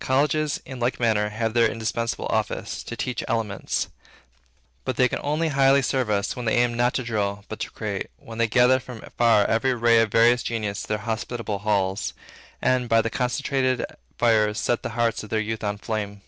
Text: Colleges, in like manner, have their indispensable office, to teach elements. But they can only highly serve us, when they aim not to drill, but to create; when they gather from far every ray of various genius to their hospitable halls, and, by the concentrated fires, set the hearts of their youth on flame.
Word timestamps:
Colleges, 0.00 0.60
in 0.66 0.78
like 0.78 1.00
manner, 1.00 1.30
have 1.30 1.54
their 1.54 1.66
indispensable 1.66 2.26
office, 2.26 2.82
to 2.82 2.94
teach 2.94 3.24
elements. 3.26 3.88
But 4.84 4.96
they 4.96 5.08
can 5.08 5.18
only 5.22 5.48
highly 5.48 5.80
serve 5.80 6.10
us, 6.10 6.36
when 6.36 6.44
they 6.44 6.56
aim 6.56 6.74
not 6.74 6.92
to 6.92 7.02
drill, 7.02 7.46
but 7.48 7.58
to 7.60 7.70
create; 7.70 8.10
when 8.18 8.36
they 8.36 8.46
gather 8.48 8.78
from 8.78 9.00
far 9.16 9.46
every 9.46 9.72
ray 9.72 10.00
of 10.02 10.10
various 10.12 10.42
genius 10.42 10.82
to 10.82 10.88
their 10.88 10.98
hospitable 10.98 11.60
halls, 11.60 12.12
and, 12.60 12.86
by 12.86 13.00
the 13.00 13.08
concentrated 13.08 13.86
fires, 14.18 14.60
set 14.60 14.82
the 14.82 14.90
hearts 14.90 15.22
of 15.24 15.30
their 15.30 15.40
youth 15.40 15.64
on 15.64 15.78
flame. 15.78 16.20